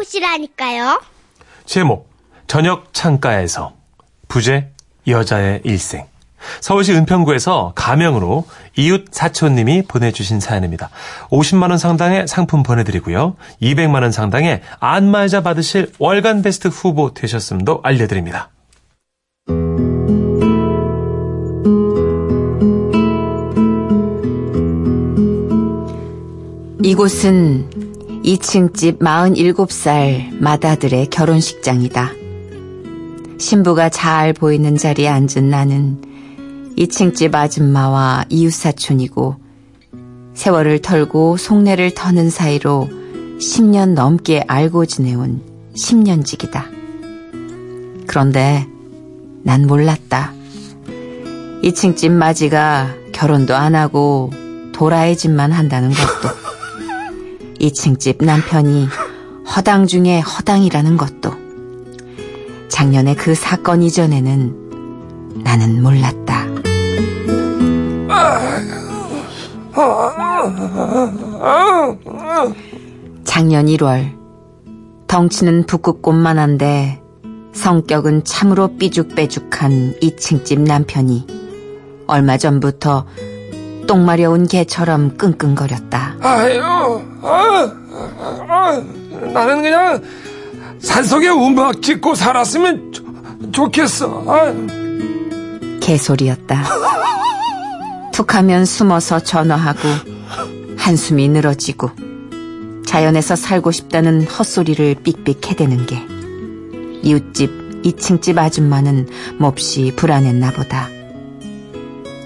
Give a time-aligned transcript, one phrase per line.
[0.00, 1.00] 알아보시라니까요.
[1.64, 2.10] 제목
[2.46, 3.74] 저녁 창가에서
[4.28, 4.70] 부제
[5.06, 6.06] 여자의 일생
[6.60, 10.90] 서울시 은평구에서 가명으로 이웃 사촌님이 보내주신 사연입니다.
[11.30, 13.36] 50만 원 상당의 상품 보내드리고요.
[13.60, 18.50] 200만 원 상당의 안마의자 받으실 월간 베스트 후보 되셨음도 알려드립니다.
[26.82, 27.79] 이곳은
[28.24, 32.12] 2층 집 47살 마다들의 결혼식장이다.
[33.38, 36.02] 신부가 잘 보이는 자리에 앉은 나는
[36.76, 39.36] 2층 집 아줌마와 이웃사촌이고
[40.34, 42.88] 세월을 털고 속내를 터는 사이로
[43.38, 45.40] 10년 넘게 알고 지내온
[45.74, 46.64] 10년직이다.
[48.06, 48.66] 그런데
[49.42, 50.34] 난 몰랐다.
[51.62, 54.30] 2층 집 마지가 결혼도 안 하고
[54.72, 56.49] 도라의 집만 한다는 것도
[57.60, 58.88] 2층 집 남편이
[59.54, 61.30] 허당 중에 허당이라는 것도
[62.68, 66.46] 작년에 그 사건 이전에는 나는 몰랐다.
[73.24, 74.18] 작년 1월
[75.06, 77.02] 덩치는 북극꽃만한데
[77.52, 81.26] 성격은 참으로 삐죽빼죽한 2층집 남편이
[82.06, 83.06] 얼마 전부터
[83.90, 86.14] 똥 마려운 개처럼 끙끙거렸다.
[86.20, 86.62] 아유,
[87.22, 87.72] 아,
[88.48, 88.82] 아,
[89.32, 90.00] 나는 그냥
[90.78, 93.04] 산속에 움박 짓고 살았으면 좋,
[93.50, 94.24] 좋겠어.
[94.28, 94.54] 아.
[95.80, 96.62] 개소리였다.
[98.12, 99.80] 툭하면 숨어서 전화하고
[100.76, 101.90] 한숨이 늘어지고
[102.86, 106.00] 자연에서 살고 싶다는 헛소리를 삑삑 해대는 게
[107.02, 110.99] 이웃집 2층집 아줌마는 몹시 불안했나 보다.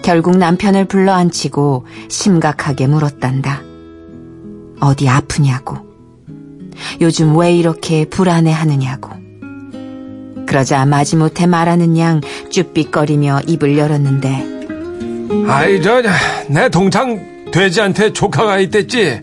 [0.05, 3.63] 결국 남편을 불러 앉히고 심각하게 물었단다.
[4.79, 5.79] 어디 아프냐고.
[7.01, 9.11] 요즘 왜 이렇게 불안해 하느냐고.
[10.47, 12.21] 그러자 마지못해 말하는 양
[12.51, 16.03] 쭈삣거리며 입을 열었는데 아이, 저,
[16.49, 19.23] 내 동창 돼지한테 조카가 있댔지.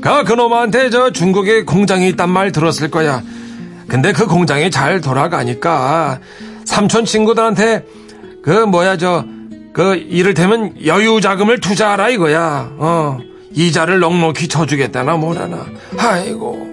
[0.00, 3.24] 그, 그놈한테 저 중국에 공장이 있단 말 들었을 거야.
[3.88, 6.20] 근데 그 공장이 잘 돌아가니까
[6.64, 7.84] 삼촌 친구들한테
[8.44, 9.24] 그 뭐야 저
[9.76, 12.72] 그 이를테면 여유 자금을 투자하라 이거야.
[12.78, 13.18] 어
[13.52, 15.66] 이자를 넉넉히 쳐주겠다나 뭐라나.
[15.98, 16.66] 아이고.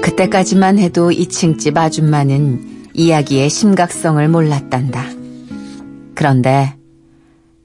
[0.00, 5.04] 그때까지만 해도 2층 집 아줌마는 이야기의 심각성을 몰랐단다.
[6.14, 6.74] 그런데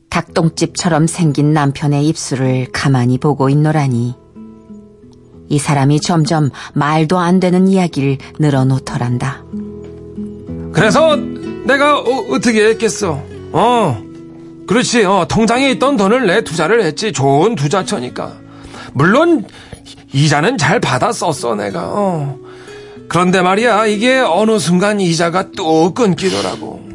[0.10, 4.14] 닭똥집처럼 생긴 남편의 입술을 가만히 보고 있노라니
[5.48, 9.42] 이 사람이 점점 말도 안 되는 이야기를 늘어놓더란다.
[10.74, 13.24] 그래서 내가 어, 떻게 했겠어?
[13.54, 14.09] 어,
[14.70, 15.04] 그렇지.
[15.04, 17.12] 어, 통장에 있던 돈을 내 투자를 했지.
[17.12, 18.34] 좋은 투자처니까.
[18.94, 19.44] 물론
[20.14, 21.86] 이자는 잘 받아 썼어 내가.
[21.88, 22.38] 어.
[23.08, 26.88] 그런데 말이야 이게 어느 순간 이자가 또 끊기더라고.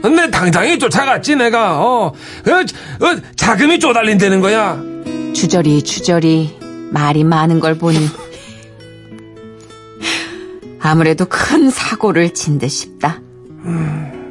[0.00, 1.82] 근데 당장에 쫓아갔지 내가.
[1.82, 4.80] 어, 어, 어 자금이 쪼달린다는 거야.
[5.34, 6.56] 주저리 주저리
[6.92, 7.98] 말이 많은 걸 보니
[10.80, 13.20] 아무래도 큰 사고를 친 듯 싶다.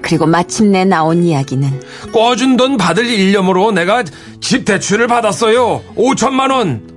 [0.02, 1.82] 그리고 마침내 나온 이야기는
[2.14, 4.04] 꿔준 돈 받을 일념으로 내가
[4.40, 5.82] 집 대출을 받았어요.
[5.96, 6.92] 5천만 원.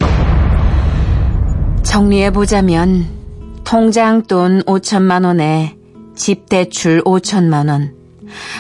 [1.83, 3.07] 정리해 보자면
[3.65, 5.77] 통장 돈 5천만 원에
[6.15, 7.95] 집 대출 5천만 원,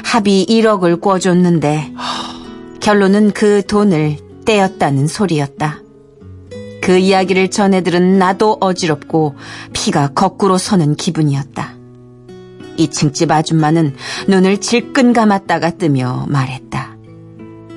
[0.04, 1.92] 합의 1억을 꿔줬는데
[2.80, 5.80] 결론은 그 돈을 떼었다는 소리였다.
[6.82, 9.36] 그 이야기를 전해 들은 나도 어지럽고
[9.72, 11.83] 피가 거꾸로 서는 기분이었다.
[12.78, 13.94] 2층 집 아줌마는
[14.28, 16.96] 눈을 질끈 감았다가 뜨며 말했다.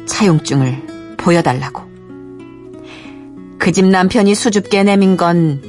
[0.06, 1.84] 차용증을 보여달라고.
[3.59, 5.62] 그 집 남편이 수줍게 내민 건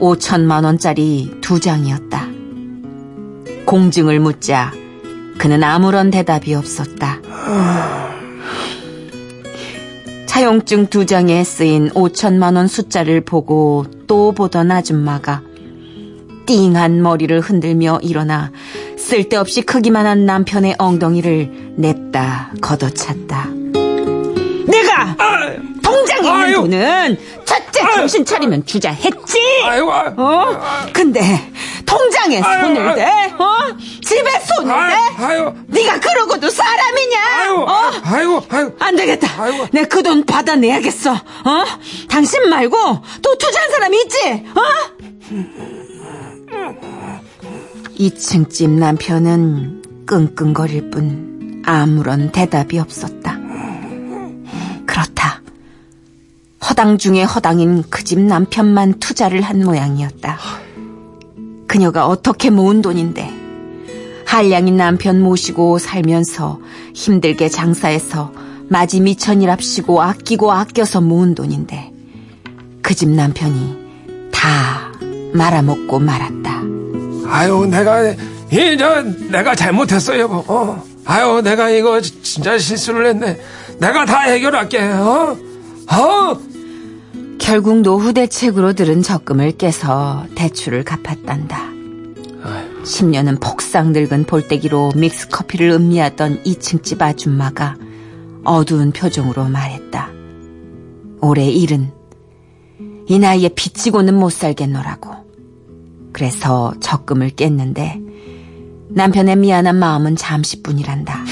[0.00, 2.28] 5천만 원짜리 두 장이었다.
[3.66, 4.72] 공증을 묻자
[5.38, 7.20] 그는 아무런 대답이 없었다.
[10.26, 15.42] 차용증 두 장에 쓰인 5천만 원 숫자를 보고 또 보던 아줌마가
[16.46, 18.50] 띵한 머리를 흔들며 일어나
[18.98, 23.48] 쓸데없이 크기만 한 남편의 엉덩이를 냅다 걷어찼다.
[24.66, 25.16] 내가
[25.82, 26.54] 통장에 있는 아유.
[26.54, 29.38] 돈은 첫째 정신 차리면 주자 했지.
[29.64, 29.88] 아유.
[29.88, 30.60] 어?
[30.92, 31.20] 근데
[31.84, 32.94] 통장에 아유, 손을 아유.
[32.96, 33.04] 대?
[33.38, 33.76] 어?
[34.04, 35.24] 집에 손을 아유, 대?
[35.24, 35.52] 아유.
[35.68, 37.18] 네가 그러고도 사람이냐?
[37.38, 37.92] 아유, 어?
[38.02, 38.72] 아이고, 아이고.
[38.80, 39.28] 안 되겠다.
[39.72, 41.12] 내 그 돈 받아내야겠어.
[41.12, 41.64] 어?
[42.08, 42.76] 당신 말고
[43.22, 44.44] 또 투자한 사람이 있지?
[44.54, 45.75] 어?
[47.98, 53.38] 2층 집 남편은 끙끙거릴 뿐 아무런 대답이 없었다.
[54.86, 55.42] 그렇다.
[56.68, 60.38] 허당 중에 허당인 그 집 남편만 투자를 한 모양이었다.
[61.66, 63.28] 그녀가 어떻게 모은 돈인데
[64.26, 66.60] 한량인 남편 모시고 살면서
[66.94, 68.32] 힘들게 장사해서
[68.68, 71.92] 마지 미천이랍시고 아끼고 아껴서 모은 돈인데
[72.82, 74.92] 그 집 남편이 다
[75.32, 76.75] 말아먹고 말았다.
[77.28, 78.10] 아유, 내가,
[78.50, 80.44] 이, 저, 내가 잘못했어, 여보.
[80.46, 80.82] 어.
[81.04, 83.38] 아유, 내가 이거 진짜 실수를 했네.
[83.78, 85.36] 내가 다 해결할게, 어?
[85.92, 86.38] 어?
[87.38, 91.76] 결국 노후 대책으로 들은 적금을 깨서 대출을 갚았단다.
[92.84, 97.76] 10년은 폭삭 늙은 볼때기로 믹스 커피를 음미하던 2층 집 아줌마가
[98.44, 100.10] 어두운 표정으로 말했다.
[101.20, 101.90] 올해 일은
[103.08, 105.25] 이 나이에 빚지고는 못 살겠노라고.
[106.16, 108.00] 그래서 적금을 깼는데
[108.88, 111.22] 남편의 미안한 마음은 잠시뿐이란다.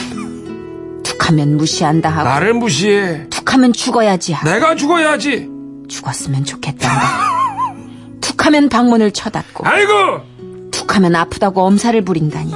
[1.03, 3.27] 툭하면 무시한다 하고 나를 무시해.
[3.31, 5.49] 툭하면 죽어야지 하고 내가 죽어야지.
[5.89, 7.01] 죽었으면 좋겠단다.
[8.21, 10.21] 툭하면 방문을 쳐닫고 아이고!
[10.71, 12.53] 툭하면 아프다고 엄살을 부린다니.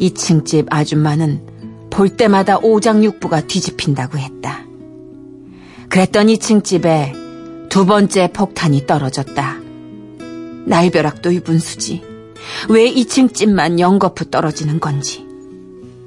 [0.00, 4.64] 2층 집 아줌마는 볼 때마다 오장육부가 뒤집힌다고 했다.
[5.88, 7.12] 그랬던 2층 집에
[7.68, 9.59] 두 번째 폭탄이 떨어졌다.
[10.70, 12.00] 날벼락도 입은 수지.
[12.68, 15.26] 왜 2층 집만 연거푸 떨어지는 건지.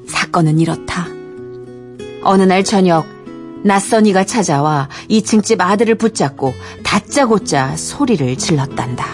[0.07, 1.07] 사건은 이렇다.
[2.23, 3.05] 어느 날 저녁
[3.65, 9.05] 낯선이가 찾아와 2층 집 아들을 붙잡고 다짜고짜 소리를 질렀단다.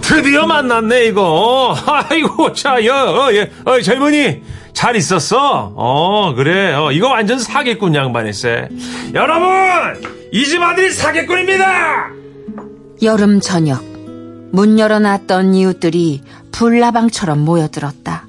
[0.00, 1.76] 드디어 만났네, 이거.
[1.86, 4.42] 아이고, 자, 여, 어, 예, 어, 젊은이.
[4.72, 5.72] 잘 있었어?
[5.74, 6.74] 어, 그래.
[6.74, 8.68] 어, 이거 완전 사기꾼 양반일세.
[9.14, 9.48] 여러분!
[10.32, 12.10] 이 집 아들이 사기꾼입니다!
[13.02, 13.82] 여름 저녁
[14.56, 18.26] 문 열어놨던 이웃들이 불나방처럼 모여들었다.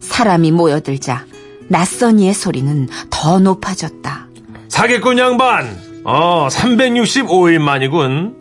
[0.00, 1.24] 사람이 모여들자
[1.66, 4.26] 낯선 이의 소리는 더 높아졌다.
[4.68, 5.78] 사기꾼 양반.
[6.04, 8.36] 어, 365일 만이군.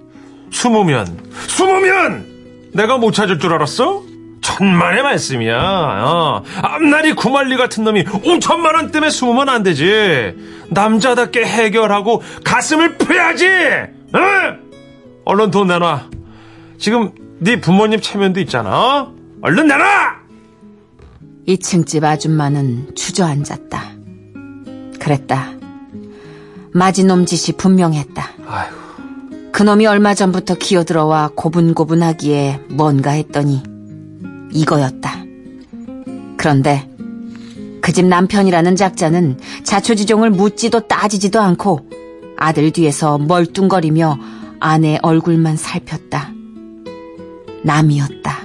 [0.51, 2.25] 숨으면, 숨으면!
[2.73, 4.03] 내가 못 찾을 줄 알았어?
[4.41, 5.57] 천만의 말씀이야.
[5.57, 6.43] 어.
[6.61, 10.35] 앞날이 구말리 같은 놈이 5천만 원 때문에 숨으면 안 되지.
[10.67, 13.47] 남자답게 해결하고 가슴을 펴야지.
[13.47, 14.19] 어?
[15.23, 16.18] 얼른 돈 내놔.
[16.79, 18.69] 지금 네 부모님 체면도 있잖아.
[19.01, 19.13] 어?
[19.41, 20.19] 얼른 내놔.
[21.47, 23.83] 2층 집 아줌마는 주저앉았다.
[24.99, 25.51] 그랬다.
[26.73, 28.29] 마지놈 짓이 분명했다.
[28.47, 28.75] 아이고.
[29.51, 33.63] 그놈이 얼마 전부터 기어들어와 고분고분하기에 뭔가 했더니
[34.51, 35.23] 이거였다.
[36.37, 36.87] 그런데
[37.81, 41.89] 그 집 남편이라는 작자는 자초지종을 묻지도 따지지도 않고
[42.37, 44.19] 아들 뒤에서 멀뚱거리며
[44.59, 46.38] 아내 얼굴만 살폈다.
[47.63, 48.39] 남이었다.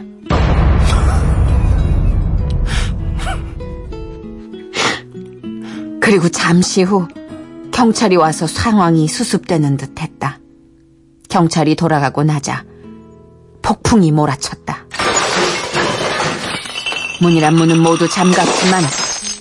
[6.00, 7.08] 그리고 잠시 후
[7.72, 10.38] 경찰이 와서 상황이 수습되는 듯 했다.
[11.31, 12.64] 경찰이 돌아가고 나자
[13.62, 14.84] 폭풍이 몰아쳤다.
[17.22, 18.82] 문이란 문은 모두 잠갔지만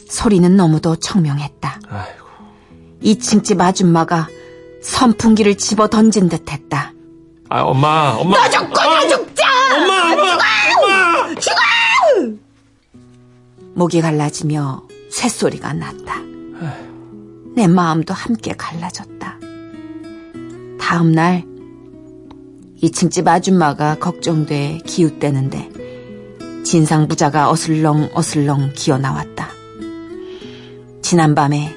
[0.07, 1.79] 소리는 너무도 청명했다.
[1.89, 2.25] 아이고.
[3.03, 4.29] 2층 집 아줌마가
[4.81, 6.93] 선풍기를 집어 던진 듯 했다.
[7.53, 8.35] 아, 엄마, 엄마.
[8.47, 9.43] 너좀 꺼져 죽자!
[9.75, 11.35] 엄마, 엄마, 엄마!
[13.75, 16.15] 목이 갈라지며 쇳소리가 났다.
[17.55, 19.37] 내 마음도 함께 갈라졌다.
[20.79, 21.45] 다음 날
[22.81, 29.49] 2층 집 아줌마가 걱정돼 기웃대는데 진상 부자가 어슬렁 어슬렁 기어 나왔다.
[31.03, 31.71] 지난밤에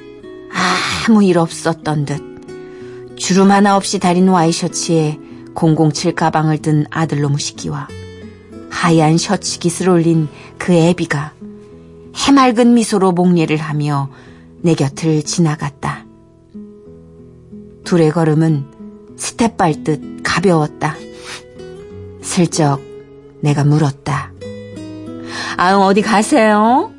[1.06, 5.25] 아무 일 없었던 듯 주름 하나 없이 달인 와이셔츠에
[5.56, 7.88] 007 가방을 든 아들놈 시기와
[8.70, 11.32] 하얀 셔츠 깃을 올린 그 애비가
[12.14, 14.10] 해맑은 미소로 목례를 하며
[14.60, 16.04] 내 곁을 지나갔다.
[17.84, 18.64] 둘의 걸음은
[19.16, 20.96] 스텝 밟듯 가벼웠다.
[22.22, 22.80] 슬쩍
[23.40, 24.32] 내가 물었다.
[25.56, 26.92] 아응 어디 가세요?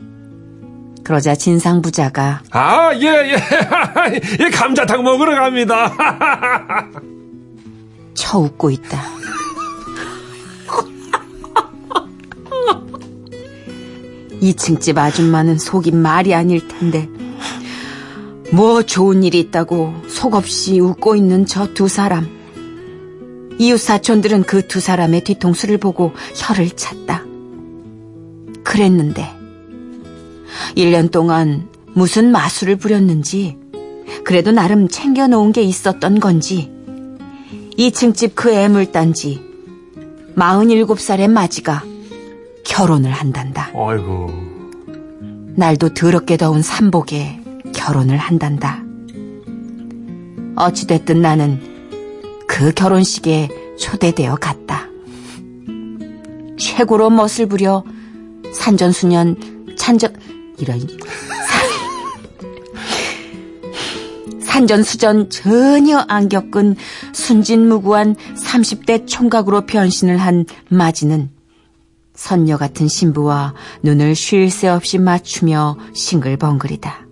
[1.04, 3.36] 그러자 진상 부자가 아, 예, 예.
[4.44, 5.94] 예, 감자탕 먹으러 갑니다.
[8.18, 9.02] 쳐웃고 있다.
[14.42, 17.10] 이층집 아줌마는 속이 말이 아닐 텐데
[18.52, 22.36] 뭐 좋은 일이 있다고 속없이 웃고 있는 저 두 사람.
[23.60, 27.24] 이웃 사촌들은 그 두 사람의 뒤통수를 보고 혀를 찼다.
[28.64, 29.28] 그랬는데
[30.76, 33.58] 1년 동안 무슨 마술을 부렸는지
[34.24, 36.72] 그래도 나름 챙겨놓은 게 있었던 건지
[37.78, 39.42] 2층 집 그 애물단지
[40.36, 41.84] 47살의 마지가
[42.66, 43.72] 결혼을 한단다.
[43.76, 44.32] 아이고.
[45.56, 47.40] 날도 더럽게 더운 삼복에
[47.74, 48.84] 결혼을 한단다.
[50.56, 51.60] 어찌됐든 나는
[52.48, 54.88] 그 결혼식에 초대되어 갔다.
[56.58, 57.84] 최고로 멋을 부려
[58.54, 60.16] 산전수년 찬전
[60.58, 60.80] 이런
[64.58, 66.76] 산전수전 전혀 안 겪은
[67.14, 71.30] 순진무구한 30대 총각으로 변신을 한 마지는
[72.16, 77.06] 선녀 같은 신부와 눈을 쉴 새 없이 맞추며 싱글벙글이다.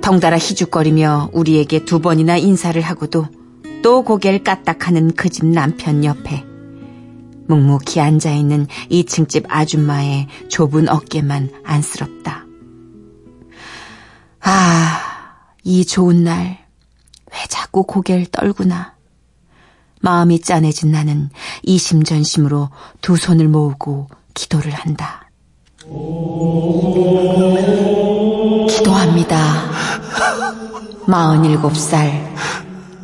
[0.00, 3.26] 덩달아 희죽거리며 우리에게 두 번이나 인사를 하고도
[3.82, 6.44] 또 고개를 까딱하는 그 집 남편 옆에
[7.48, 12.46] 묵묵히 앉아있는 2층 집 아줌마의 좁은 어깨만 안쓰럽다.
[14.42, 15.09] 아,
[15.62, 16.58] 이 좋은 날,
[17.32, 18.94] 왜 자꾸 고개를 떨구나.
[20.00, 21.30] 마음이 짠해진 나는
[21.62, 25.30] 이심전심으로 두 손을 모으고 기도를 한다.
[28.68, 29.70] 기도합니다.
[31.06, 32.34] 47살,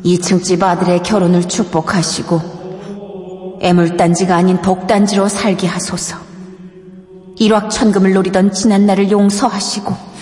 [0.03, 6.17] 2층 집 아들의 결혼을 축복하시고, 애물단지가 아닌 복단지로 살게 하소서.
[7.37, 10.16] 일확천금을 노리던 지난 날을 용서하시고,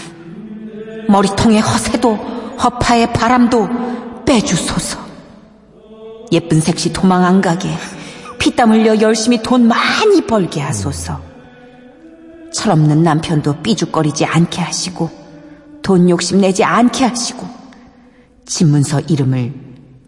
[1.07, 2.15] 머리통의 허세도,
[2.63, 3.69] 허파의 바람도
[4.25, 4.99] 빼주소서.
[6.31, 7.69] 예쁜 색시 도망 안 가게,
[8.39, 11.21] 피땀 흘려 열심히 돈 많이 벌게 하소서.
[12.51, 15.09] 철없는 남편도 삐죽거리지 않게 하시고,
[15.81, 17.47] 돈 욕심 내지 않게 하시고,
[18.45, 19.53] 집문서 이름을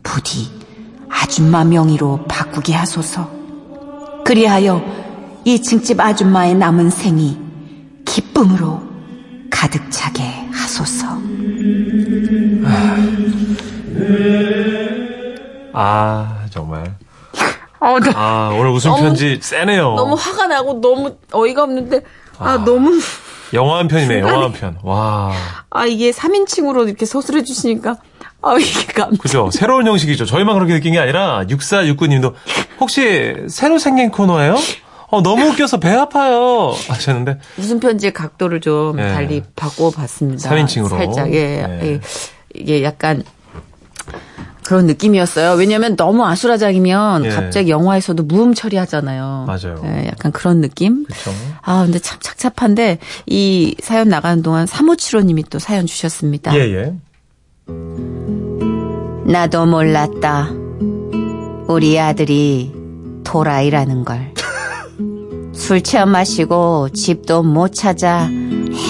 [0.04, 0.50] 부디
[1.10, 3.30] 아줌마 명의로 바꾸게 하소서.
[4.24, 4.84] 그리하여
[5.46, 7.38] 2층 집 아줌마의 남은 생이
[8.06, 8.87] 기쁨으로
[9.50, 11.08] 가득 차게 하소서.
[15.74, 16.96] 아, 정말.
[17.80, 19.94] 어, 나 아, 오늘 웃음 너무- 편지 세네요.
[19.96, 22.02] 너무 화가 나고 너무 어이가 없는데,
[22.40, 23.00] 아, 너무,
[23.54, 24.78] 영화 한 편이네, 영화 한 편.
[24.84, 25.32] 와.
[25.70, 27.98] 아, 이게 3인칭으로 이렇게 서술해 주시니까,
[28.42, 29.16] 아, 이게 감.
[29.18, 29.50] 그죠?
[29.52, 30.26] 새로운 형식이죠.
[30.26, 32.34] 저희만 그렇게 느낀 게 아니라 6469님도
[32.80, 34.56] 혹시 새로 생긴 코너예요?
[35.10, 36.74] 어, 너무 웃겨서 배 아파요.
[36.90, 39.04] 하셨는데 웃음 편지의 각도를 좀 예.
[39.04, 40.50] 달리 바꿔봤습니다.
[40.50, 40.90] 3인칭으로.
[40.90, 41.38] 살짝, 예.
[41.38, 41.80] 예.
[41.84, 42.00] 예.
[42.54, 43.24] 이게 약간,
[44.68, 45.54] 그런 느낌이었어요.
[45.54, 47.30] 왜냐면 너무 아수라장이면 예.
[47.30, 49.46] 갑자기 영화에서도 무음 처리하잖아요.
[49.48, 49.82] 맞아요.
[49.86, 51.06] 예, 약간 그런 느낌?
[51.06, 51.32] 그렇죠.
[51.62, 52.98] 아, 근데 참 착잡한데
[53.28, 56.54] 이 사연 나가는 동안 3575님이 또 사연 주셨습니다.
[56.56, 56.94] 예, 예.
[59.26, 60.50] 나도 몰랐다.
[61.70, 62.74] 우리 아들이
[63.24, 64.34] 도라이라는 걸.
[65.58, 68.30] 술 취한 마시고 집도 못 찾아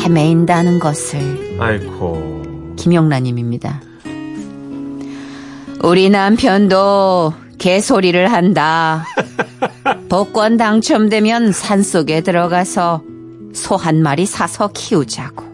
[0.04, 1.58] 헤매인다는 것을.
[1.60, 2.76] 아이고.
[2.78, 3.82] 김영란님입니다.
[5.84, 9.06] 우리 남편도 개소리를 한다.
[10.10, 13.02] 복권 당첨되면 산속에 들어가서
[13.54, 15.46] 소 한 마리 사서 키우자고.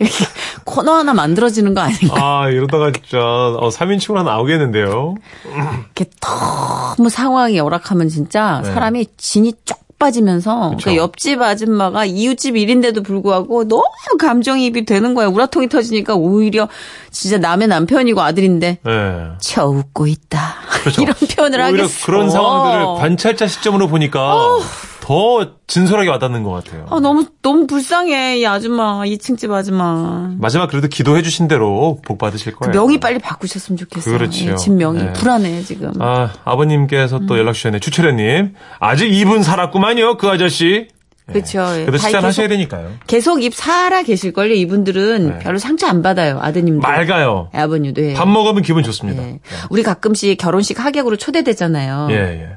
[0.72, 2.14] 코너 하나 만들어지는 거 아닌가?
[2.16, 5.16] 아, 이러다가 진짜 어, 3인칭으로 하나 나오겠는데요.
[5.44, 8.72] 이렇게 너무 상황이 열악하면 진짜 네.
[8.72, 10.90] 사람이 진이 쫙 빠지면서 그쵸.
[10.90, 13.84] 그 옆집 아줌마가 이웃집 일인데도 불구하고 너무
[14.18, 15.28] 감정이입이 되는 거야.
[15.28, 16.68] 우라통이 터지니까 오히려
[17.12, 19.28] 진짜 남의 남편이고 아들인데 네.
[19.40, 20.54] 쳐 웃고 있다.
[20.80, 21.02] 그렇죠.
[21.02, 22.06] 이런 표현을 오히려 하겠어.
[22.06, 24.58] 그런 상황들을 관찰자 시점으로 보니까
[25.02, 26.86] 더 진솔하게 와닿는 것 같아요.
[26.88, 30.30] 아, 너무 너무 불쌍해 이 아줌마 2층 집 아줌마.
[30.38, 32.72] 마지막 그래도 기도해 주신 대로 복 받으실 그 거예요.
[32.72, 34.16] 명의 빨리 바꾸셨으면 좋겠어요.
[34.16, 34.46] 그렇죠.
[34.46, 35.12] 예, 집 명의 네.
[35.12, 35.90] 불안해 지금.
[36.00, 37.26] 아, 아버님께서 음.
[37.26, 37.80] 또 연락 주셨네.
[37.80, 38.54] 추철현님.
[38.78, 40.86] 아직 2분 살았구만요, 그 아저씨.
[41.28, 41.32] 예.
[41.32, 41.58] 그렇죠.
[41.80, 41.84] 예.
[41.84, 42.92] 그래도 계속- 되니까요.
[43.08, 44.54] 계속 입 살아 계실걸요.
[44.54, 45.38] 이분들은 네.
[45.40, 46.38] 별로 상처 안 받아요.
[46.40, 46.80] 아드님도.
[46.80, 47.48] 맑아요.
[47.52, 48.02] 아버님도.
[48.04, 48.14] 예.
[48.14, 49.20] 밥 먹으면 기분 좋습니다.
[49.24, 49.40] 예.
[49.68, 52.06] 우리 가끔씩 결혼식 하객으로 초대되잖아요.
[52.10, 52.48] 예, 예.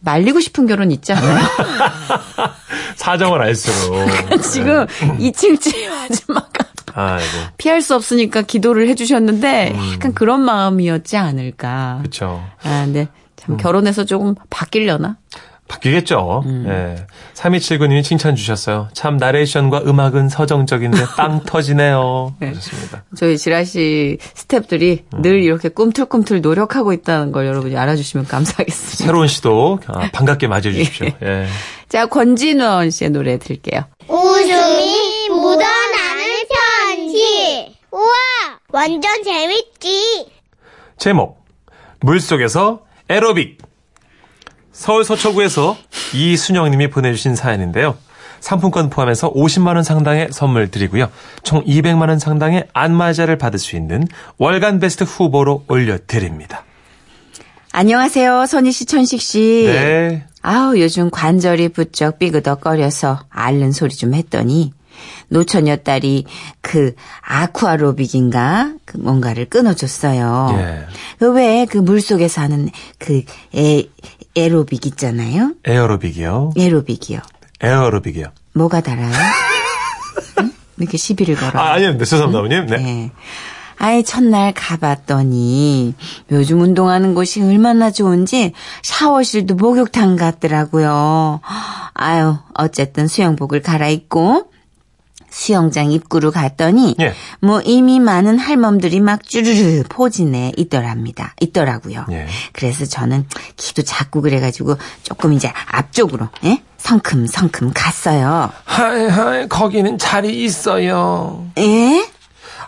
[0.00, 1.38] 말리고 싶은 결혼 있지 않아요?
[2.96, 4.08] 사정을 알수록.
[4.42, 6.50] 지금 2층 집 아줌마가
[6.94, 7.24] 아이고.
[7.56, 9.92] 피할 수 없으니까 기도를 해주셨는데 음.
[9.94, 12.00] 약간 그런 마음이었지 않을까.
[12.02, 12.42] 그쵸.
[12.62, 13.06] 아, 근데 음.
[13.36, 15.16] 참 결혼해서 조금 바뀌려나?
[15.70, 16.42] 바뀌겠죠.
[16.44, 16.66] 음.
[16.68, 17.06] 예.
[17.34, 18.88] 3279님이 칭찬 주셨어요.
[18.92, 22.34] 참, 나레이션과 음악은 서정적인데 빵 터지네요.
[22.40, 22.48] 네.
[22.48, 23.04] 하셨습니다.
[23.16, 25.22] 저희 지라시 스탭들이 음.
[25.22, 29.04] 늘 이렇게 꿈틀꿈틀 노력하고 있다는 걸 여러분이 알아주시면 감사하겠습니다.
[29.04, 31.06] 새로운 시도 아, 반갑게 맞이해 주십시오.
[31.22, 31.46] 예.
[31.88, 33.84] 자, 권진원 씨의 노래 들을게요.
[34.08, 36.24] 웃음이 묻어나는
[36.88, 37.76] 편지.
[37.92, 38.12] 우와,
[38.70, 40.26] 완전 재밌지.
[40.98, 41.40] 제목
[42.00, 43.58] 물속에서 에로빅
[44.72, 45.76] 서울 서초구에서
[46.14, 47.96] 이순영님이 보내주신 사연인데요.
[48.40, 51.10] 상품권 포함해서 50만 원 상당의 선물 드리고요.
[51.42, 54.06] 총 200만 원 상당의 안마자를 받을 수 있는
[54.38, 56.64] 월간 베스트 후보로 올려드립니다.
[57.72, 59.64] 안녕하세요, 선희 씨, 천식 씨.
[59.66, 60.24] 네.
[60.42, 64.72] 아우, 요즘 관절이 부쩍 삐그덕거려서 앓는 소리 좀 했더니
[65.28, 66.26] 노처녀 딸이
[66.60, 70.56] 그 아쿠아로빅인가 그 뭔가를 끊어줬어요.
[70.58, 70.86] 예.
[71.18, 72.68] 그왜그 물속에 사는
[72.98, 73.22] 그
[73.54, 73.84] 에,
[74.36, 75.54] 에로빅 있잖아요.
[75.64, 76.52] 에어로빅이요.
[76.56, 77.20] 에로빅이요.
[77.60, 78.26] 에어로빅이요.
[78.54, 79.12] 뭐가 달아요?
[80.40, 80.52] 응?
[80.78, 81.60] 이렇게 시비를 걸어.
[81.60, 81.92] 아, 아니요.
[81.92, 82.66] 네, 죄송합니다, 어머님.
[82.66, 82.78] 네.
[82.78, 83.10] 네.
[83.82, 85.94] 아이, 첫날 가봤더니
[86.30, 91.40] 요즘 운동하는 곳이 얼마나 좋은지 샤워실도 목욕탕 같더라고요.
[91.94, 94.50] 아유, 어쨌든 수영복을 갈아입고
[95.30, 97.14] 수영장 입구로 갔더니 예.
[97.40, 101.34] 뭐 이미 많은 할멈들이 막 쭈르르 포진해 있더랍니다.
[101.40, 102.06] 있더라고요.
[102.10, 102.26] 예.
[102.52, 106.62] 그래서 저는 기도 작고 그래가지고 조금 이제 앞쪽으로 예?
[106.78, 108.50] 성큼성큼 갔어요.
[108.64, 111.46] 하이, 하이, 거기는 자리 있어요.
[111.58, 112.06] 예?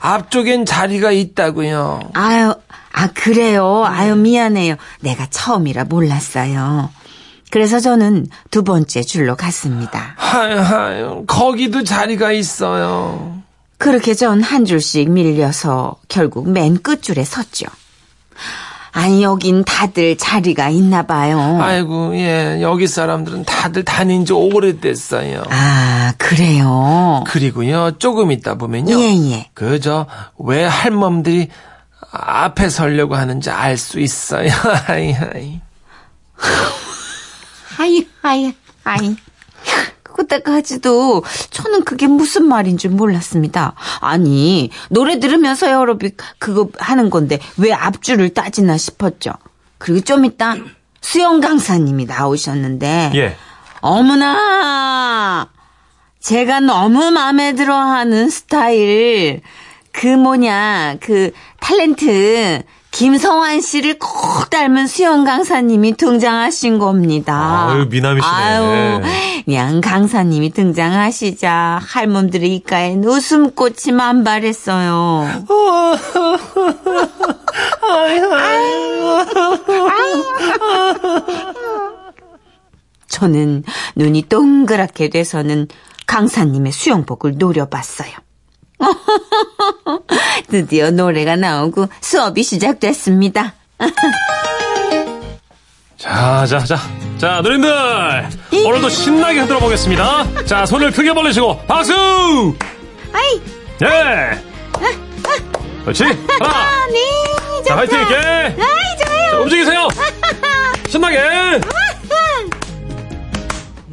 [0.01, 2.01] 앞쪽엔 자리가 있다고요.
[2.15, 2.55] 아유,
[2.93, 3.85] 아, 그래요.
[3.87, 4.75] 아유, 미안해요.
[5.01, 6.91] 내가 처음이라 몰랐어요.
[7.53, 10.15] 그래서 저는 두 번째 줄로 갔습니다.
[10.17, 13.37] 하이, 하이, 거기도 자리가 있어요.
[13.77, 17.67] 그렇게 전 한 줄씩 밀려서 결국 맨 끝줄에 섰죠.
[18.93, 21.59] 아니, 여긴 다들 자리가 있나 봐요.
[21.61, 25.43] 아이고, 예, 여기 사람들은 다들 다닌 지 오래됐어요.
[25.51, 27.23] 아, 그래요.
[27.27, 28.99] 그리고요, 조금 있다 보면요.
[28.99, 29.51] 예, 예.
[29.53, 30.07] 그저,
[30.39, 31.49] 왜 할멈들이
[32.13, 34.49] 앞에 서려고 하는지 알 수 있어요.
[34.87, 35.61] 하이, 하이.
[37.83, 39.17] 하이, 하이, 하이.
[40.05, 43.75] 그때까지도 저는 그게 무슨 말인 줄 몰랐습니다.
[44.01, 49.33] 아니, 노래 들으면서 에어로빅 그거 하는 건데 왜 앞줄을 따지나 싶었죠.
[49.79, 50.55] 그리고 좀 이따
[51.01, 53.37] 수영 강사님이 나오셨는데 예.
[53.81, 55.49] 어머나!
[56.21, 59.41] 제가 너무 마음에 들어 하는 스타일.
[59.91, 62.63] 그 뭐냐, 그 탤런트
[62.93, 67.71] 김성환 씨를 꼭 닮은 수영 강사님이 등장하신 겁니다.
[67.71, 68.33] 아유, 미남이시네.
[68.33, 69.01] 아유,
[69.45, 75.27] 그냥 강사님이 등장하시자 할멈들의 입가엔 웃음꽃이 만발했어요.
[83.09, 83.65] 저는
[83.97, 85.67] 눈이 동그랗게 돼서는
[86.07, 88.11] 강사님의 수영복을 노려봤어요.
[90.49, 93.55] 드디어 노래가 나오고 수업이 시작됐습니다.
[95.97, 96.77] 자, 자, 자.
[97.19, 97.71] 자, 누님들.
[98.67, 100.45] 오늘도 신나게 흔들어 보겠습니다.
[100.45, 101.93] 자, 손을 크게 벌리시고, 박수!
[103.13, 103.41] 아이,
[103.85, 104.43] 예!
[105.85, 106.03] 그렇지.
[106.05, 106.87] 하나.
[106.89, 108.17] 네, 자, 화이팅 있게.
[108.17, 109.31] 아이, 좋아요.
[109.31, 109.89] 자, 움직이세요.
[110.89, 111.21] 신나게.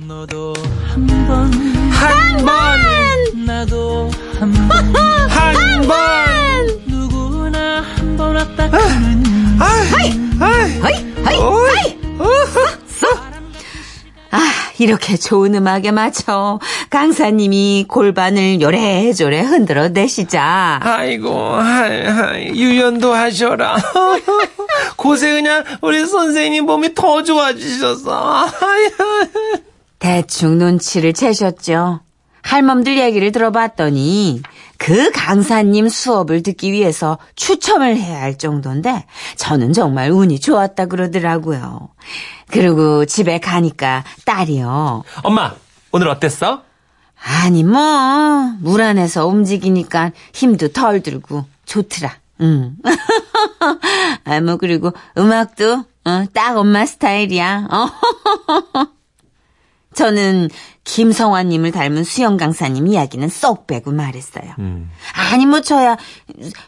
[0.08, 0.54] 너도
[0.92, 1.52] 한 번
[2.00, 4.10] 한 번, 나도
[4.70, 5.98] 한번 한 번.
[6.88, 9.24] 누구나 한 번 왔다 가는
[9.60, 11.10] 하이, 하이, 하이.
[14.32, 14.38] 아,
[14.78, 16.60] 이렇게 좋은 음악에 맞춰
[16.92, 20.80] 강사님이 골반을 요래조래 흔들어 내시자.
[20.84, 23.76] 아이고, 하이, 하이, 유연도 하셔라.
[24.98, 28.46] 고새 그냥 우리 선생님 몸이 더 좋아지셨어.
[28.46, 29.62] 하이, 하이.
[29.98, 32.02] 대충 눈치를 채셨죠.
[32.50, 34.42] 할멈들 얘기를 들어봤더니
[34.78, 41.90] 그 강사님 수업을 듣기 위해서 추첨을 해야 할 정도인데 저는 정말 운이 좋았다 그러더라고요.
[42.48, 45.04] 그리고 집에 가니까 딸이요.
[45.24, 45.54] 엄마,
[45.92, 46.64] 오늘 어땠어?
[47.44, 47.80] 아니 뭐
[48.62, 52.14] 물 안에서 움직이니까 힘도 덜 들고 좋더라.
[52.42, 52.76] 응.
[54.26, 57.68] 아, 뭐 그리고 음악도 어, 딱 엄마 스타일이야.
[57.70, 58.90] 어.
[59.94, 60.50] 저는
[60.90, 64.56] 김성환님을 닮은 수영 강사님 이야기는 쏙 빼고 말했어요.
[64.58, 64.90] 음.
[65.32, 65.98] 아니 뭐 저야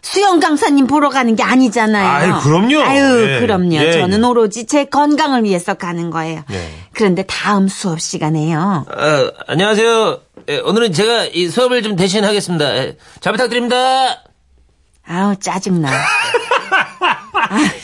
[0.04, 2.08] 수영 강사님 보러 가는 게 아니잖아요.
[2.08, 2.82] 아유, 그럼요.
[2.82, 3.74] 아유 예, 그럼요.
[3.78, 4.28] 예, 저는 예.
[4.28, 6.44] 오로지 제 건강을 위해서 가는 거예요.
[6.52, 6.70] 예.
[6.94, 8.86] 그런데 다음 수업 시간에요.
[8.88, 10.20] 어, 안녕하세요.
[10.50, 12.78] 예, 오늘은 제가 이 수업을 좀 대신하겠습니다.
[12.78, 14.22] 예, 잘 부탁드립니다.
[15.08, 15.90] 아우 짜증나.
[15.90, 17.58] 아,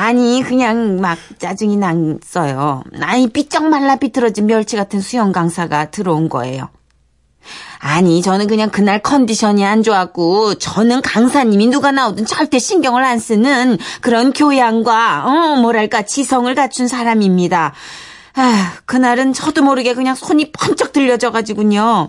[0.00, 2.82] 아니 그냥 막 짜증이 났어요.
[3.02, 6.70] 아니 삐쩍 말라 비틀어진 멸치 같은 수영 강사가 들어온 거예요.
[7.80, 13.76] 아니 저는 그냥 그날 컨디션이 안 좋았고 저는 강사님이 누가 나오든 절대 신경을 안 쓰는
[14.00, 17.74] 그런 교양과 어 뭐랄까 지성을 갖춘 사람입니다.
[18.36, 22.08] 아 그날은 저도 모르게 그냥 손이 번쩍 들려져 가지군요.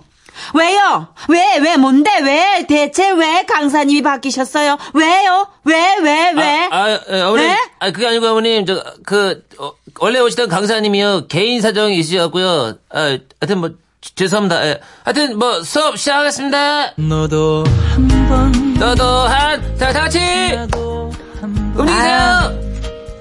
[0.54, 1.08] 왜요?
[1.30, 2.66] 왜, 왜, 뭔데, 왜?
[2.68, 4.78] 대체 왜 강사님이 바뀌셨어요?
[4.94, 5.48] 왜요?
[5.64, 6.68] 왜, 왜, 왜?
[6.72, 7.48] 아, 아, 예, 어머님.
[7.48, 7.58] 네?
[7.80, 11.28] 아, 그게 아니고 어머님, 저, 그, 어, 원래 오시던 강사님이요.
[11.28, 12.76] 개인 사정이 있으셔갖고요.
[12.94, 13.70] 아, 하여튼 뭐,
[14.02, 14.66] 지- 죄송합니다.
[14.68, 14.80] 예.
[15.04, 16.94] 하여튼 뭐, 수업 시작하겠습니다.
[16.96, 20.20] 너도 한 번 너도 한, 자, 다 같이!
[20.20, 22.62] 한번 움직이세요!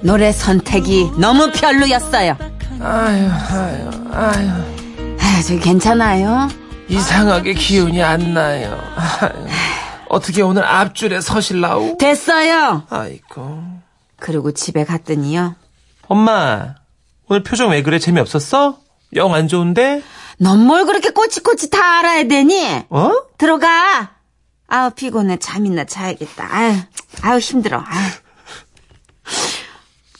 [0.01, 2.35] 노래 선택이 너무 별로였어요.
[2.81, 4.49] 아유, 아유, 아유.
[5.19, 6.47] 아, 저 괜찮아요?
[6.91, 8.77] 이상하게 기운이 안 나요.
[8.95, 9.47] 아유,
[10.09, 11.97] 어떻게 오늘 앞줄에 서실라우?
[11.97, 12.85] 됐어요.
[12.89, 13.63] 아이고.
[14.19, 15.55] 그리고 집에 갔더니요.
[16.07, 16.75] 엄마,
[17.29, 17.97] 오늘 표정 왜 그래?
[17.97, 18.77] 재미없었어?
[19.15, 20.03] 영 안 좋은데?
[20.37, 22.83] 넌 뭘 그렇게 꼬치꼬치 다 알아야 되니?
[22.89, 23.11] 어?
[23.37, 24.11] 들어가.
[24.67, 26.47] 아우 피곤해 잠이나 자야겠다.
[26.53, 26.75] 아유,
[27.21, 27.81] 아유 힘들어.
[27.85, 28.09] 아유.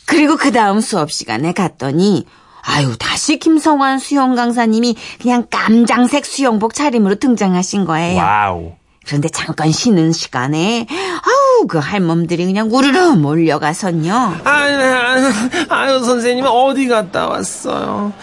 [0.06, 2.26] 그리고 그 다음 수업 시간에 갔더니
[2.64, 8.18] 아유 다시 김성환 수영 강사님이 그냥 깜장색 수영복 차림으로 등장하신 거예요.
[8.22, 8.72] 와우.
[9.06, 14.36] 그런데 잠깐 쉬는 시간에 아우 그 할멈들이 그냥 우르르 몰려가선요.
[14.44, 15.32] 아유, 아유,
[15.70, 18.14] 아유, 선생님 어디 갔다 왔어요?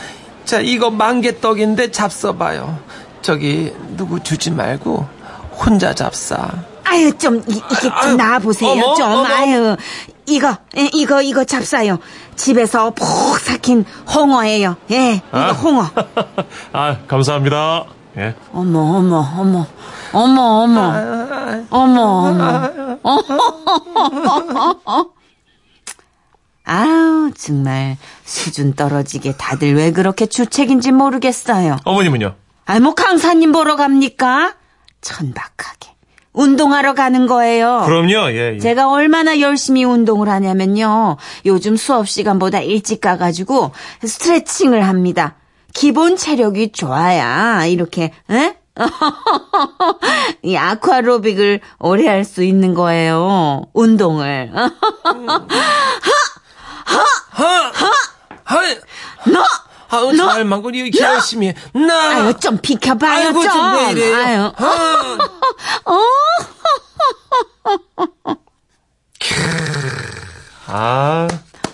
[0.44, 2.78] 자, 이거 망개떡인데 잡숴봐요.
[3.22, 5.04] 저기 누구 주지 말고
[5.52, 6.48] 혼자 잡사.
[6.84, 9.24] 아유 좀 이, 게 아유, 좀 나와보세요 어머, 좀 어머.
[9.26, 9.76] 아유
[10.28, 11.98] 이거 예, 이거 이거 잡사요.
[12.36, 13.06] 집에서 푹
[13.38, 14.76] 삭힌 홍어예요.
[14.90, 15.52] 예 이거 아.
[15.52, 15.86] 홍어.
[16.72, 17.84] 아, 감사합니다.
[18.18, 18.34] 예.
[18.52, 19.66] 어머 어머 어머.
[20.12, 20.94] 어머 어머.
[21.70, 22.68] 어머
[23.02, 25.06] 어머.
[26.64, 31.78] 아유 정말 수준 떨어지게 다들 왜 그렇게 주책인지 모르겠어요.
[31.84, 32.34] 어머님은요?
[32.66, 34.54] 아이 뭐 강사님 보러 갑니까?
[35.00, 35.94] 천박하게
[36.38, 38.54] 운동하러 가는 거예요 그럼요, 예.
[38.54, 38.58] 예.
[38.58, 41.16] 제가 얼마나 열심히 운동을 하냐면요.
[41.46, 43.72] 요즘 수업 시간보다 일찍 가가지고
[44.04, 45.34] 스트레칭을 합니다.
[45.74, 48.56] 기본 체력이 좋아야 이렇게 에?
[50.44, 53.62] 이 아쿠아로빅을 오래 할 수 있는 거예요.
[53.74, 54.52] 운동을.
[58.44, 58.78] 하이,
[59.26, 59.42] 너
[59.90, 60.28] 아유, 너?
[60.30, 61.54] 잘 막고 이렇게 열심히 해.
[61.72, 62.24] 나.
[62.24, 63.52] 아유 좀 비켜봐요 아이고, 좀.
[63.52, 64.52] 좀왜 이래요?
[64.56, 65.18] 아유.
[65.86, 65.98] 아.
[70.70, 71.26] 아,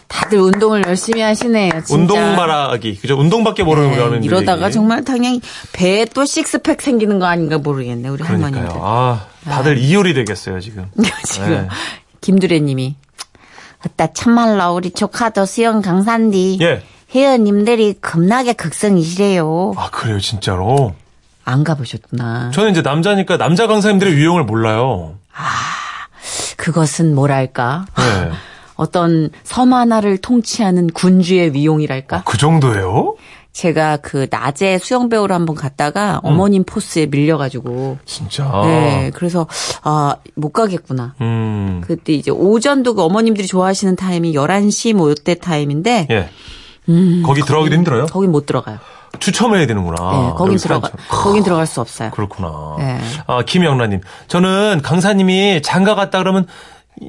[0.06, 1.70] 다들 운동을 열심히 하시네요.
[1.84, 1.94] 진짜.
[1.94, 3.00] 운동 말하기.
[3.00, 3.18] 그죠?
[3.18, 5.40] 운동밖에 모르는 네, 거는 이러다가 정말 당연히
[5.72, 8.22] 배에 또 식스팩 생기는 거 아닌가 모르겠네 우리.
[8.22, 8.80] 그러니까요.
[8.80, 10.86] 아, 다들 이효리 되겠어요, 지금.
[11.26, 11.68] 지금 네.
[12.20, 12.94] 김두래님이
[13.82, 16.82] 그따 참말로 우리 조카도 수영 강사인데 예.
[17.14, 19.74] 회원님들이 겁나게 극성이시래요.
[19.76, 20.94] 아, 그래요, 진짜로.
[21.44, 22.50] 안 가보셨구나.
[22.52, 25.14] 저는 이제 남자니까 남자 강사님들의 유형을 몰라요.
[26.56, 28.30] 그것은 뭐랄까 네.
[28.76, 32.22] 어떤 섬 하나를 통치하는 군주의 위용이랄까.
[32.24, 33.16] 그 정도예요?
[33.52, 38.50] 제가 그 낮에 수영 배우러 한번 갔다가 어머님 포스에 밀려가지고 진짜.
[38.64, 39.46] 네 그래서
[39.82, 41.14] 아 못 가겠구나.
[41.20, 41.80] 음.
[41.86, 46.30] 그때 이제 오전도 그 어머님들이 좋아하시는 타임이 11시 뭐 이때 타임인데 예.
[47.24, 48.06] 거기 들어가기도 힘들어요?
[48.06, 48.78] 거긴 못 들어가요.
[49.20, 49.96] 추첨을 해야 되는구나.
[49.96, 51.06] 네, 거긴 들어가 사람처럼.
[51.08, 52.10] 거긴 들어갈 수 없어요.
[52.10, 52.74] 그렇구나.
[52.78, 53.00] 네.
[53.26, 54.00] 아, 김영란님.
[54.28, 56.46] 저는 강사님이 장가 갔다 그러면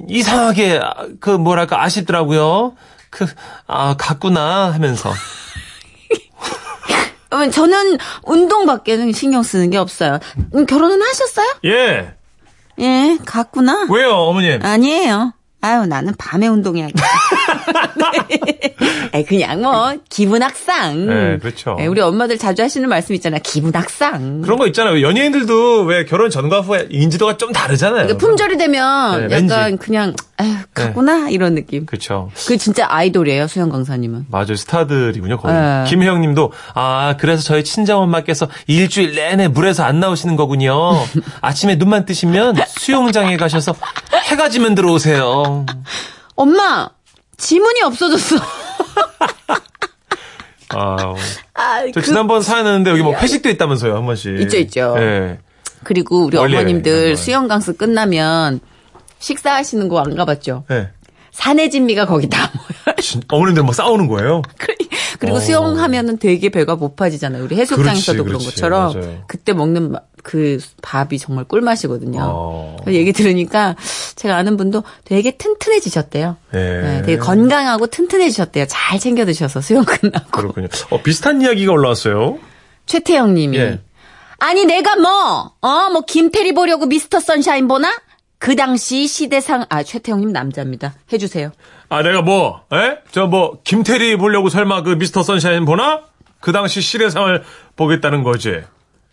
[0.08, 2.74] 이상하게 아, 그 뭐랄까 아쉽더라고요.
[3.10, 3.26] 그,
[3.68, 5.12] 아, 갔구나 하면서.
[7.32, 10.20] 어, 저는 운동 밖에는 신경 쓰는 게 없어요.
[10.54, 11.48] 음, 결혼은 하셨어요?
[11.66, 12.14] 예.
[12.80, 13.88] 예, 갔구나.
[13.90, 14.60] 왜요, 어머님?
[14.64, 15.34] 아니에요.
[15.62, 17.04] 아유, 나는 밤에 운동해야겠다.
[19.12, 19.24] 네.
[19.24, 21.08] 그냥 뭐, 기분 악상.
[21.08, 21.78] 네, 그렇죠.
[21.80, 23.38] 예, 우리 엄마들 자주 하시는 말씀 있잖아.
[23.40, 24.42] 기분 악상.
[24.42, 25.02] 그런 거 있잖아요.
[25.02, 28.04] 연예인들도 왜 결혼 전과 후에 인지도가 좀 다르잖아요.
[28.08, 29.78] 그러니까 품절이 되면 네, 약간 왠지.
[29.86, 31.30] 그냥, 아유, 갔구나.
[31.30, 31.86] 이런 느낌.
[31.86, 32.30] 그렇죠.
[32.48, 34.26] 그 진짜 아이돌이에요, 수영 강사님은.
[34.30, 34.56] 맞아요.
[34.56, 35.56] 스타들이군요, 거의.
[35.56, 35.86] 네.
[35.88, 40.92] 김혜영 님도, 아, 그래서 저희 친정 엄마께서 일주일 내내 물에서 안 나오시는 거군요.
[41.42, 43.74] 아침에 눈만 뜨시면 수영장에 가셔서
[44.30, 45.66] 해가 지면 들어오세요.
[46.36, 46.90] 엄마!
[47.38, 48.36] 지문이 없어졌어.
[50.70, 51.14] 아,
[51.54, 54.40] 아, 저 그- 지난번 사연 했는데 여기 뭐 회식도 있다면서요, 한 번씩.
[54.42, 54.96] 있죠, 있죠.
[54.98, 55.40] 예.
[55.84, 58.60] 그리고 우리 어머님들 수영 강습 끝나면
[59.20, 60.66] 식사하시는 거 안 가봤죠?
[60.72, 60.90] 예.
[61.32, 62.96] 사내 진미가 거기 다 모여.
[63.30, 64.42] 어머님들 막 싸우는 거예요?
[64.58, 64.74] 그
[65.22, 65.40] 리고 어.
[65.40, 67.44] 수영하면은 되게 배가 고파지잖아요.
[67.44, 68.46] 우리 해수욕장에서도 그렇지, 그런 그렇지.
[68.48, 69.24] 것처럼 맞아요.
[69.28, 72.20] 그때 먹는 마- 그 밥이 정말 꿀맛이거든요.
[72.22, 72.78] 어.
[72.88, 73.76] 얘기 들으니까
[74.16, 76.38] 제가 아는 분도 되게 튼튼해지셨대요.
[76.56, 76.58] 예.
[76.58, 78.66] 네, 되게 건강하고 튼튼해지셨대요.
[78.68, 80.32] 잘 챙겨 드셔서 수영 끝나고.
[80.32, 80.68] 그렇군요.
[80.90, 82.40] 어, 비슷한 이야기가 올라왔어요.
[82.88, 83.58] 최태영 님이.
[83.58, 83.80] 예.
[84.40, 87.90] 아니, 내가 뭐, 어, 뭐, 김태리 보려고 미스터 선샤인 보나?
[88.38, 90.94] 그 당시 시대상, 아, 최태영 님 남자입니다.
[91.12, 91.52] 해주세요.
[91.90, 92.98] 아, 내가 뭐, 에?
[93.12, 96.02] 저 뭐, 김태리 보려고 설마 그 미스터 선샤인 보나?
[96.42, 97.44] 그 당시 시대상을
[97.76, 98.62] 보겠다는 거지.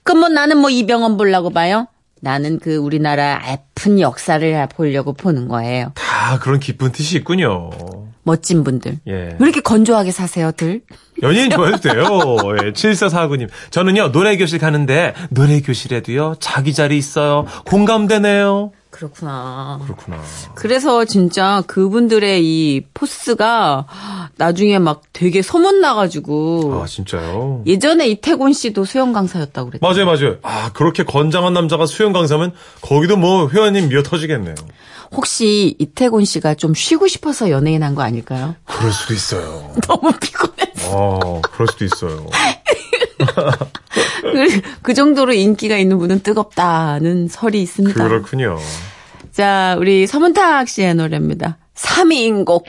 [0.02, 1.86] 그럼 뭐 나는 뭐 이병헌 보려고 봐요?
[2.20, 5.92] 나는 그 우리나라 아픈 역사를 보려고 보는 거예요.
[5.94, 7.70] 다 그런 깊은 뜻이 있군요.
[8.24, 8.98] 멋진 분들.
[9.08, 9.12] 예.
[9.12, 10.82] 왜 이렇게 건조하게 사세요,들?
[11.22, 12.04] 연예인 좋아해도 돼요.
[12.62, 13.48] 예, 7449님.
[13.70, 17.46] 저는요, 노래교실 가는데, 노래교실에도요, 자기 자리 있어요.
[17.66, 18.72] 공감되네요.
[18.92, 19.80] 그렇구나.
[19.84, 20.20] 그렇구나.
[20.54, 23.86] 그래서 진짜 그분들의 이 포스가
[24.36, 27.62] 나중에 막 되게 소문나가지고 아, 진짜요?
[27.66, 29.84] 예전에 이태곤 씨도 수영 강사였다고 그랬죠.
[29.86, 30.36] 맞아요, 맞아요.
[30.42, 32.52] 아, 그렇게 건장한 남자가 수영 강사면
[32.82, 34.54] 거기도 뭐 회원님 미어 터지겠네요.
[35.10, 38.54] 혹시 이태곤 씨가 좀 쉬고 싶어서 연예인 한 거 아닐까요?
[38.66, 39.72] 그럴 수도 있어요.
[39.88, 40.88] 너무 피곤해서.
[40.90, 42.26] 어, 그럴 수도 있어요.
[44.22, 48.08] 그, 그 정도로 인기가 있는 분은 뜨겁다는 설이 있습니다.
[48.08, 48.58] 그렇군요.
[49.32, 51.58] 자, 우리 서문탁 씨의 노래입니다.
[51.74, 52.64] 3인곡.